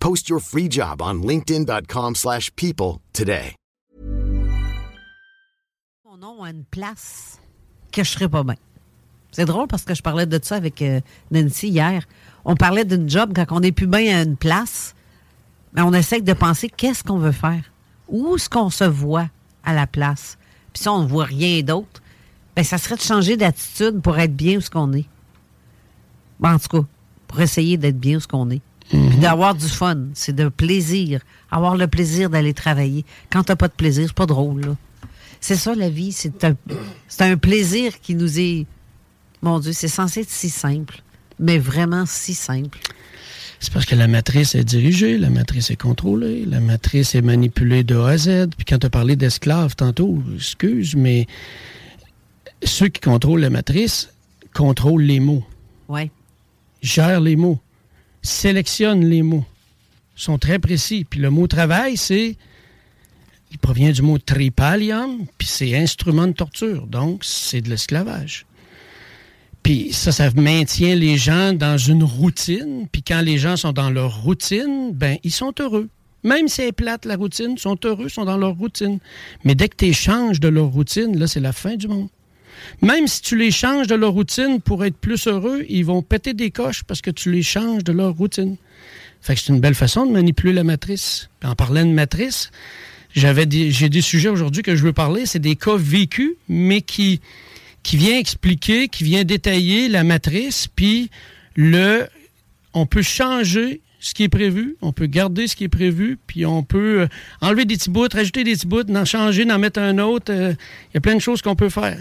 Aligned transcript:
Post 0.00 0.28
your 0.28 0.40
free 0.40 0.68
job 0.70 1.00
on 1.00 1.22
linkedin.com/people 1.22 2.14
slash 2.14 2.50
people 2.56 3.00
today. 3.12 3.54
Mon 6.04 6.16
nom 6.16 6.42
a 6.42 6.50
une 6.50 6.64
place 6.64 7.38
que 7.92 8.02
je 8.02 8.10
serais 8.10 8.28
pas 8.28 8.42
bien. 8.42 8.56
C'est 9.30 9.44
drôle 9.44 9.68
parce 9.68 9.84
que 9.84 9.94
je 9.94 10.02
parlais 10.02 10.26
de 10.26 10.40
ça 10.42 10.56
avec 10.56 10.80
euh, 10.82 11.00
Nancy 11.30 11.68
hier. 11.68 12.04
On 12.44 12.56
parlait 12.56 12.84
d'une 12.84 13.08
job 13.08 13.32
quand 13.34 13.46
on 13.50 13.60
n'est 13.60 13.72
plus 13.72 13.86
bien 13.86 14.18
à 14.18 14.22
une 14.22 14.36
place, 14.36 14.94
mais 15.74 15.82
on 15.82 15.92
essaie 15.92 16.20
de 16.20 16.32
penser 16.32 16.68
qu'est-ce 16.68 17.04
qu'on 17.04 17.18
veut 17.18 17.32
faire. 17.32 17.62
Où 18.08 18.36
est-ce 18.36 18.48
qu'on 18.48 18.70
se 18.70 18.84
voit 18.84 19.28
à 19.64 19.74
la 19.74 19.86
place? 19.86 20.38
Puis 20.72 20.82
si 20.82 20.88
on 20.88 21.02
ne 21.02 21.08
voit 21.08 21.24
rien 21.24 21.62
d'autre, 21.62 22.02
ben 22.56 22.64
ça 22.64 22.78
serait 22.78 22.96
de 22.96 23.02
changer 23.02 23.36
d'attitude 23.36 24.00
pour 24.00 24.18
être 24.18 24.34
bien 24.34 24.56
où 24.56 24.60
ce 24.60 24.70
qu'on 24.70 24.92
est. 24.92 25.06
Ben, 26.40 26.54
en 26.54 26.58
tout 26.58 26.68
cas, 26.68 26.88
pour 27.26 27.40
essayer 27.40 27.76
d'être 27.76 27.98
bien 27.98 28.16
où 28.16 28.20
ce 28.20 28.26
qu'on 28.28 28.50
est. 28.50 28.62
Puis 28.90 29.18
d'avoir 29.20 29.54
du 29.54 29.68
fun. 29.68 30.06
C'est 30.14 30.34
de 30.34 30.48
plaisir. 30.48 31.20
Avoir 31.50 31.76
le 31.76 31.86
plaisir 31.86 32.30
d'aller 32.30 32.54
travailler. 32.54 33.04
Quand 33.30 33.42
t'as 33.44 33.56
pas 33.56 33.68
de 33.68 33.72
plaisir, 33.74 34.04
c'est 34.08 34.14
pas 34.16 34.26
drôle. 34.26 34.74
C'est 35.40 35.56
ça, 35.56 35.74
la 35.74 35.90
vie. 35.90 36.12
C'est 36.12 36.42
un, 36.44 36.56
c'est 37.06 37.22
un 37.22 37.36
plaisir 37.36 38.00
qui 38.00 38.14
nous 38.14 38.38
est... 38.40 38.66
Mon 39.42 39.58
Dieu, 39.60 39.72
c'est 39.72 39.88
censé 39.88 40.20
être 40.20 40.30
si 40.30 40.48
simple. 40.50 41.02
Mais 41.38 41.58
vraiment 41.58 42.04
si 42.06 42.34
simple. 42.34 42.78
C'est 43.60 43.72
parce 43.72 43.86
que 43.86 43.94
la 43.94 44.08
matrice 44.08 44.54
est 44.54 44.64
dirigée, 44.64 45.18
la 45.18 45.30
matrice 45.30 45.70
est 45.70 45.76
contrôlée, 45.76 46.44
la 46.46 46.60
matrice 46.60 47.14
est 47.14 47.22
manipulée 47.22 47.82
de 47.84 47.96
A 47.96 48.08
à 48.10 48.16
Z. 48.16 48.48
Puis 48.56 48.64
quand 48.64 48.78
tu 48.78 48.86
as 48.86 48.90
parlé 48.90 49.16
d'esclaves 49.16 49.74
tantôt, 49.76 50.22
excuse, 50.34 50.94
mais 50.96 51.26
ceux 52.62 52.88
qui 52.88 53.00
contrôlent 53.00 53.40
la 53.40 53.50
matrice 53.50 54.10
contrôlent 54.54 55.02
les 55.02 55.20
mots, 55.20 55.44
Ouais. 55.88 56.10
gèrent 56.82 57.20
les 57.20 57.36
mots, 57.36 57.58
sélectionnent 58.22 59.04
les 59.04 59.22
mots, 59.22 59.44
sont 60.14 60.38
très 60.38 60.58
précis. 60.58 61.04
Puis 61.08 61.20
le 61.20 61.30
mot 61.30 61.46
travail, 61.46 61.96
c'est. 61.96 62.36
Il 63.50 63.58
provient 63.58 63.92
du 63.92 64.02
mot 64.02 64.18
tripalium, 64.18 65.24
puis 65.38 65.48
c'est 65.48 65.74
instrument 65.74 66.26
de 66.26 66.32
torture. 66.32 66.86
Donc, 66.86 67.24
c'est 67.24 67.62
de 67.62 67.70
l'esclavage. 67.70 68.44
Puis 69.62 69.92
ça, 69.92 70.12
ça 70.12 70.30
maintient 70.36 70.94
les 70.94 71.16
gens 71.16 71.54
dans 71.54 71.78
une 71.78 72.04
routine. 72.04 72.86
Puis 72.92 73.02
quand 73.02 73.22
les 73.22 73.38
gens 73.38 73.56
sont 73.56 73.72
dans 73.72 73.90
leur 73.90 74.22
routine, 74.22 74.92
ben 74.92 75.16
ils 75.24 75.32
sont 75.32 75.54
heureux. 75.60 75.88
Même 76.24 76.48
si 76.48 76.56
c'est 76.56 76.72
plate 76.72 77.04
la 77.04 77.16
routine, 77.16 77.52
ils 77.52 77.60
sont 77.60 77.78
heureux, 77.84 78.06
ils 78.06 78.10
sont 78.10 78.24
dans 78.24 78.36
leur 78.36 78.56
routine. 78.56 78.98
Mais 79.44 79.54
dès 79.54 79.68
que 79.68 79.76
tu 79.76 79.86
les 79.86 79.92
changes 79.92 80.40
de 80.40 80.48
leur 80.48 80.66
routine, 80.66 81.18
là, 81.18 81.26
c'est 81.26 81.40
la 81.40 81.52
fin 81.52 81.76
du 81.76 81.88
monde. 81.88 82.08
Même 82.82 83.06
si 83.06 83.22
tu 83.22 83.36
les 83.36 83.50
changes 83.50 83.86
de 83.86 83.94
leur 83.94 84.12
routine 84.12 84.60
pour 84.60 84.84
être 84.84 84.96
plus 84.96 85.26
heureux, 85.26 85.64
ils 85.68 85.84
vont 85.84 86.02
péter 86.02 86.34
des 86.34 86.50
coches 86.50 86.82
parce 86.84 87.00
que 87.00 87.10
tu 87.10 87.30
les 87.30 87.42
changes 87.42 87.84
de 87.84 87.92
leur 87.92 88.14
routine. 88.14 88.56
Fait 89.20 89.34
que 89.34 89.40
c'est 89.40 89.52
une 89.52 89.60
belle 89.60 89.74
façon 89.74 90.06
de 90.06 90.12
manipuler 90.12 90.52
la 90.52 90.64
matrice. 90.64 91.28
En 91.44 91.54
parlant 91.54 91.84
de 91.84 91.90
matrice, 91.90 92.50
j'avais 93.14 93.46
j'ai 93.50 93.88
des 93.88 94.00
sujets 94.00 94.28
aujourd'hui 94.28 94.62
que 94.62 94.76
je 94.76 94.82
veux 94.84 94.92
parler. 94.92 95.26
C'est 95.26 95.38
des 95.40 95.56
cas 95.56 95.76
vécus, 95.76 96.32
mais 96.48 96.82
qui, 96.82 97.20
qui 97.82 97.96
vient 97.96 98.16
expliquer, 98.16 98.88
qui 98.88 99.04
vient 99.04 99.24
détailler 99.24 99.88
la 99.88 100.04
matrice, 100.04 100.68
puis 100.68 101.10
on 102.74 102.86
peut 102.86 103.02
changer 103.02 103.80
ce 104.00 104.14
qui 104.14 104.22
est 104.22 104.28
prévu, 104.28 104.76
on 104.80 104.92
peut 104.92 105.06
garder 105.06 105.48
ce 105.48 105.56
qui 105.56 105.64
est 105.64 105.68
prévu, 105.68 106.18
puis 106.28 106.46
on 106.46 106.62
peut 106.62 107.00
euh, 107.00 107.08
enlever 107.40 107.64
des 107.64 107.76
petits 107.76 107.90
bouts, 107.90 108.06
rajouter 108.12 108.44
des 108.44 108.52
petits 108.52 108.66
bouts, 108.68 108.88
en 108.94 109.04
changer, 109.04 109.50
en 109.50 109.58
mettre 109.58 109.80
un 109.80 109.98
autre. 109.98 110.32
euh, 110.32 110.54
Il 110.92 110.94
y 110.94 110.98
a 110.98 111.00
plein 111.00 111.16
de 111.16 111.20
choses 111.20 111.42
qu'on 111.42 111.56
peut 111.56 111.68
faire. 111.68 111.98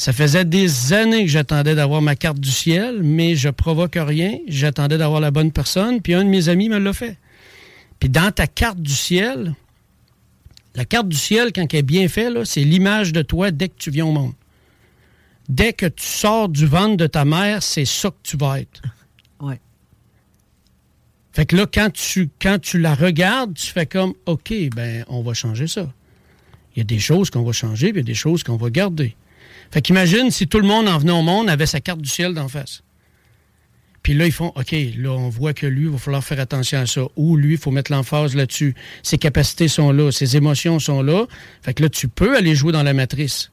Ça 0.00 0.14
faisait 0.14 0.46
des 0.46 0.94
années 0.94 1.26
que 1.26 1.30
j'attendais 1.30 1.74
d'avoir 1.74 2.00
ma 2.00 2.16
carte 2.16 2.40
du 2.40 2.50
ciel, 2.50 3.02
mais 3.02 3.36
je 3.36 3.50
provoque 3.50 3.98
rien. 4.00 4.38
J'attendais 4.48 4.96
d'avoir 4.96 5.20
la 5.20 5.30
bonne 5.30 5.52
personne, 5.52 6.00
puis 6.00 6.14
un 6.14 6.24
de 6.24 6.30
mes 6.30 6.48
amis 6.48 6.70
me 6.70 6.78
l'a 6.78 6.94
fait. 6.94 7.18
Puis 7.98 8.08
dans 8.08 8.32
ta 8.32 8.46
carte 8.46 8.80
du 8.80 8.94
ciel, 8.94 9.54
la 10.74 10.86
carte 10.86 11.06
du 11.06 11.18
ciel, 11.18 11.52
quand 11.54 11.66
elle 11.74 11.80
est 11.80 11.82
bien 11.82 12.08
faite, 12.08 12.32
c'est 12.46 12.64
l'image 12.64 13.12
de 13.12 13.20
toi 13.20 13.50
dès 13.50 13.68
que 13.68 13.74
tu 13.76 13.90
viens 13.90 14.06
au 14.06 14.10
monde. 14.10 14.32
Dès 15.50 15.74
que 15.74 15.84
tu 15.84 16.06
sors 16.06 16.48
du 16.48 16.64
ventre 16.64 16.96
de 16.96 17.06
ta 17.06 17.26
mère, 17.26 17.62
c'est 17.62 17.84
ça 17.84 18.08
que 18.08 18.22
tu 18.22 18.38
vas 18.38 18.60
être. 18.60 18.80
Ouais. 19.38 19.60
Fait 21.32 21.44
que 21.44 21.56
là, 21.56 21.66
quand 21.66 21.92
tu, 21.92 22.30
quand 22.40 22.58
tu 22.58 22.78
la 22.78 22.94
regardes, 22.94 23.52
tu 23.52 23.66
fais 23.66 23.84
comme, 23.84 24.14
OK, 24.24 24.50
ben, 24.74 25.04
on 25.08 25.20
va 25.20 25.34
changer 25.34 25.66
ça. 25.66 25.92
Il 26.74 26.78
y 26.78 26.80
a 26.80 26.84
des 26.84 26.98
choses 26.98 27.28
qu'on 27.28 27.42
va 27.42 27.52
changer, 27.52 27.92
puis 27.92 28.00
il 28.00 28.04
y 28.04 28.08
a 28.08 28.12
des 28.12 28.14
choses 28.14 28.42
qu'on 28.42 28.56
va 28.56 28.70
garder. 28.70 29.14
Fait 29.70 29.82
qu'imagine 29.82 30.30
si 30.30 30.48
tout 30.48 30.58
le 30.58 30.66
monde 30.66 30.88
en 30.88 30.98
venant 30.98 31.20
au 31.20 31.22
monde 31.22 31.48
avait 31.48 31.66
sa 31.66 31.80
carte 31.80 32.00
du 32.00 32.08
ciel 32.08 32.34
d'en 32.34 32.48
face. 32.48 32.82
Puis 34.02 34.14
là, 34.14 34.26
ils 34.26 34.32
font, 34.32 34.52
OK, 34.56 34.74
là, 34.96 35.10
on 35.10 35.28
voit 35.28 35.52
que 35.52 35.66
lui, 35.66 35.84
il 35.84 35.90
va 35.90 35.98
falloir 35.98 36.24
faire 36.24 36.40
attention 36.40 36.78
à 36.78 36.86
ça. 36.86 37.02
Ou 37.16 37.36
lui, 37.36 37.52
il 37.52 37.58
faut 37.58 37.70
mettre 37.70 37.92
l'emphase 37.92 38.34
là-dessus. 38.34 38.74
Ses 39.02 39.18
capacités 39.18 39.68
sont 39.68 39.92
là, 39.92 40.10
ses 40.10 40.36
émotions 40.36 40.78
sont 40.78 41.02
là. 41.02 41.26
Fait 41.62 41.74
que 41.74 41.82
là, 41.82 41.88
tu 41.90 42.08
peux 42.08 42.36
aller 42.36 42.54
jouer 42.54 42.72
dans 42.72 42.82
la 42.82 42.94
matrice. 42.94 43.50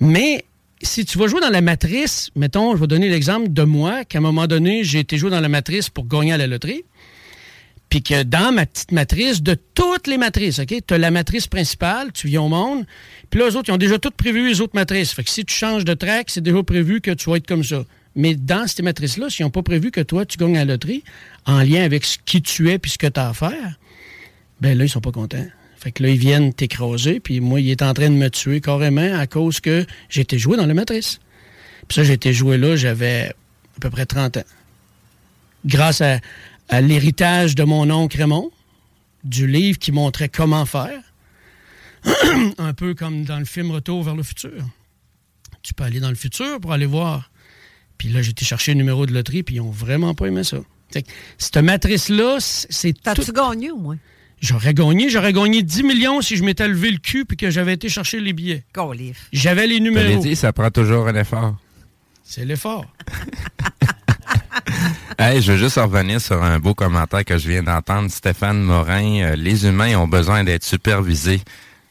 Mais 0.00 0.44
si 0.82 1.04
tu 1.04 1.16
vas 1.16 1.28
jouer 1.28 1.40
dans 1.40 1.50
la 1.50 1.60
matrice, 1.60 2.30
mettons, 2.34 2.74
je 2.74 2.80
vais 2.80 2.88
donner 2.88 3.08
l'exemple 3.08 3.52
de 3.52 3.62
moi, 3.62 4.04
qu'à 4.04 4.18
un 4.18 4.22
moment 4.22 4.48
donné, 4.48 4.82
j'ai 4.82 4.98
été 4.98 5.16
joué 5.16 5.30
dans 5.30 5.40
la 5.40 5.48
matrice 5.48 5.88
pour 5.88 6.06
gagner 6.06 6.32
à 6.32 6.38
la 6.38 6.48
loterie. 6.48 6.84
Puis 7.92 8.02
que 8.02 8.22
dans 8.22 8.52
ma 8.52 8.64
petite 8.64 8.90
matrice, 8.90 9.42
de 9.42 9.54
toutes 9.74 10.06
les 10.06 10.16
matrices, 10.16 10.58
OK? 10.60 10.74
Tu 10.86 10.94
as 10.94 10.96
la 10.96 11.10
matrice 11.10 11.46
principale, 11.46 12.10
tu 12.10 12.26
viens 12.26 12.40
au 12.40 12.48
monde. 12.48 12.86
Puis 13.28 13.38
là, 13.38 13.50
eux 13.50 13.54
autres, 13.54 13.68
ils 13.68 13.72
ont 13.72 13.76
déjà 13.76 13.98
toutes 13.98 14.14
prévu 14.14 14.48
les 14.48 14.62
autres 14.62 14.74
matrices. 14.74 15.12
Fait 15.12 15.22
que 15.22 15.28
si 15.28 15.44
tu 15.44 15.54
changes 15.54 15.84
de 15.84 15.92
track, 15.92 16.30
c'est 16.30 16.40
déjà 16.40 16.62
prévu 16.62 17.02
que 17.02 17.10
tu 17.10 17.28
vas 17.28 17.36
être 17.36 17.46
comme 17.46 17.62
ça. 17.62 17.84
Mais 18.16 18.34
dans 18.34 18.66
ces 18.66 18.82
matrices-là, 18.82 19.28
s'ils 19.28 19.44
n'ont 19.44 19.50
pas 19.50 19.62
prévu 19.62 19.90
que 19.90 20.00
toi, 20.00 20.24
tu 20.24 20.38
gagnes 20.38 20.56
à 20.56 20.64
la 20.64 20.72
loterie, 20.72 21.04
en 21.44 21.60
lien 21.60 21.84
avec 21.84 22.06
ce 22.06 22.16
qui 22.24 22.40
tu 22.40 22.70
es 22.70 22.78
puis 22.78 22.92
ce 22.92 22.96
que 22.96 23.08
tu 23.08 23.20
as 23.20 23.28
à 23.28 23.34
faire, 23.34 23.78
ben 24.62 24.78
là, 24.78 24.86
ils 24.86 24.88
sont 24.88 25.02
pas 25.02 25.12
contents. 25.12 25.46
Fait 25.76 25.92
que 25.92 26.02
là, 26.02 26.08
ils 26.08 26.18
viennent 26.18 26.54
t'écraser, 26.54 27.20
puis 27.20 27.40
moi, 27.40 27.60
il 27.60 27.68
est 27.68 27.82
en 27.82 27.92
train 27.92 28.08
de 28.08 28.14
me 28.14 28.30
tuer 28.30 28.62
carrément 28.62 29.18
à 29.18 29.26
cause 29.26 29.60
que 29.60 29.84
été 30.16 30.38
joué 30.38 30.56
dans 30.56 30.64
la 30.64 30.72
matrice. 30.72 31.20
Puis 31.88 32.02
ça, 32.02 32.10
été 32.10 32.32
joué 32.32 32.56
là, 32.56 32.74
j'avais 32.74 33.34
à 33.76 33.80
peu 33.82 33.90
près 33.90 34.06
30 34.06 34.38
ans. 34.38 34.44
Grâce 35.66 36.00
à, 36.00 36.18
à 36.72 36.80
l'héritage 36.80 37.54
de 37.54 37.64
mon 37.64 37.90
oncle 37.90 38.16
Raymond, 38.16 38.50
du 39.24 39.46
livre 39.46 39.78
qui 39.78 39.92
montrait 39.92 40.28
comment 40.30 40.64
faire, 40.64 41.00
un 42.58 42.72
peu 42.72 42.94
comme 42.94 43.24
dans 43.24 43.38
le 43.38 43.44
film 43.44 43.70
Retour 43.70 44.02
vers 44.02 44.16
le 44.16 44.22
futur. 44.22 44.64
Tu 45.62 45.74
peux 45.74 45.84
aller 45.84 46.00
dans 46.00 46.08
le 46.08 46.14
futur 46.16 46.58
pour 46.60 46.72
aller 46.72 46.86
voir. 46.86 47.30
Puis 47.98 48.08
là, 48.08 48.22
j'ai 48.22 48.30
été 48.30 48.44
chercher 48.44 48.72
le 48.72 48.78
numéro 48.78 49.04
de 49.06 49.12
loterie, 49.12 49.42
puis 49.42 49.56
ils 49.56 49.60
ont 49.60 49.70
vraiment 49.70 50.14
pas 50.14 50.26
aimé 50.26 50.42
ça. 50.44 50.56
Fait 50.92 51.02
que 51.02 51.10
cette 51.38 51.58
matrice-là, 51.58 52.38
c'est 52.40 52.66
c'est 52.72 53.00
T'as-tu 53.00 53.26
tout- 53.26 53.32
gagné 53.32 53.70
au 53.70 53.76
moins? 53.76 53.98
J'aurais 54.40 54.74
gagné, 54.74 55.08
j'aurais 55.08 55.32
gagné 55.32 55.62
10 55.62 55.82
millions 55.84 56.20
si 56.20 56.36
je 56.36 56.42
m'étais 56.42 56.66
levé 56.66 56.90
le 56.90 56.98
cul 56.98 57.24
puis 57.24 57.36
que 57.36 57.48
j'avais 57.50 57.74
été 57.74 57.88
chercher 57.88 58.18
les 58.18 58.32
billets. 58.32 58.64
J'avais 59.32 59.66
les 59.68 59.76
Je 59.76 59.82
numéros. 59.82 60.20
dit, 60.22 60.34
ça 60.34 60.52
prend 60.52 60.70
toujours 60.70 61.06
un 61.06 61.14
effort. 61.14 61.54
C'est 62.24 62.44
l'effort. 62.44 62.86
Hey, 65.24 65.40
je 65.40 65.52
veux 65.52 65.58
juste 65.58 65.76
revenir 65.76 66.20
sur 66.20 66.42
un 66.42 66.58
beau 66.58 66.74
commentaire 66.74 67.24
que 67.24 67.38
je 67.38 67.48
viens 67.48 67.62
d'entendre. 67.62 68.10
Stéphane 68.10 68.60
Morin, 68.60 69.20
euh, 69.20 69.36
les 69.36 69.66
humains 69.66 69.94
ont 69.96 70.08
besoin 70.08 70.42
d'être 70.42 70.64
supervisés. 70.64 71.40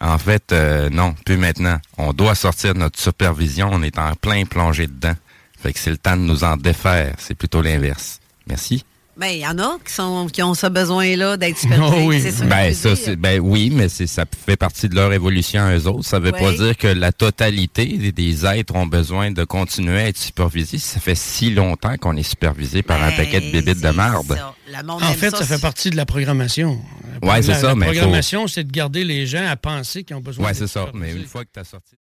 En 0.00 0.16
fait, 0.16 0.52
euh, 0.52 0.88
non, 0.90 1.12
plus 1.24 1.36
maintenant. 1.36 1.78
On 1.98 2.12
doit 2.12 2.36
sortir 2.36 2.74
de 2.74 2.78
notre 2.78 3.00
supervision. 3.00 3.68
On 3.72 3.82
est 3.82 3.98
en 3.98 4.14
plein 4.14 4.44
plongé 4.44 4.86
dedans. 4.86 5.16
Fait 5.58 5.72
que 5.72 5.80
c'est 5.80 5.90
le 5.90 5.96
temps 5.98 6.16
de 6.16 6.22
nous 6.22 6.44
en 6.44 6.56
défaire. 6.56 7.16
C'est 7.18 7.34
plutôt 7.34 7.62
l'inverse. 7.62 8.20
Merci. 8.46 8.84
Ben, 9.18 9.28
il 9.28 9.38
y 9.38 9.46
en 9.46 9.58
a 9.58 9.78
qui, 9.82 9.92
sont, 9.94 10.26
qui 10.30 10.42
ont 10.42 10.52
ce 10.52 10.66
besoin-là 10.66 11.38
d'être 11.38 11.56
supervisés. 11.58 11.96
Oh 11.96 12.06
oui. 12.08 12.20
ça. 12.20 12.44
Ben, 12.44 12.74
ça, 12.74 12.92
dire. 12.94 13.16
ben 13.16 13.40
oui, 13.40 13.70
mais 13.72 13.88
c'est, 13.88 14.06
ça 14.06 14.24
fait 14.46 14.56
partie 14.56 14.88
de 14.90 14.94
leur 14.94 15.10
évolution 15.12 15.62
à 15.62 15.74
eux 15.74 15.86
autres. 15.86 16.04
Ça 16.06 16.18
veut 16.18 16.32
pas 16.32 16.50
Oui. 16.50 16.56
dire 16.56 16.76
que 16.76 16.86
la 16.88 17.12
totalité 17.12 17.86
des, 17.86 18.12
des 18.12 18.44
êtres 18.44 18.74
ont 18.76 18.86
besoin 18.86 19.30
de 19.30 19.42
continuer 19.44 19.98
à 20.02 20.08
être 20.08 20.18
supervisés. 20.18 20.76
Ça 20.78 21.00
fait 21.00 21.14
si 21.14 21.50
longtemps 21.50 21.96
qu'on 21.96 22.14
est 22.16 22.22
supervisé 22.22 22.82
par 22.82 23.02
un 23.02 23.08
Ben, 23.08 23.16
paquet 23.16 23.40
de 23.40 23.50
bébites 23.50 23.80
de 23.82 23.90
marde. 23.90 24.38
En 24.86 24.98
fait, 25.14 25.30
ça, 25.34 25.44
fait 25.46 25.60
partie 25.60 25.88
de 25.90 25.96
la 25.96 26.04
programmation. 26.04 26.78
Ouais, 27.22 27.40
c'est 27.40 27.52
La- 27.52 27.58
ça, 27.58 27.66
La 27.68 27.74
mais 27.74 27.86
faut- 27.86 27.92
programmation, 27.92 28.46
c'est 28.46 28.64
de 28.64 28.70
garder 28.70 29.02
les 29.02 29.26
gens 29.26 29.46
à 29.48 29.56
penser 29.56 30.04
qu'ils 30.04 30.14
ont 30.16 30.20
besoin 30.20 30.44
Ouais, 30.44 30.52
d'être 30.52 30.58
c'est 30.58 30.66
ça. 30.66 30.90
Mais 30.92 31.12
une 31.12 31.24
fois 31.24 31.44
que 31.44 31.50
tu 31.54 31.58
as 31.60 31.64
sorti 31.64 31.96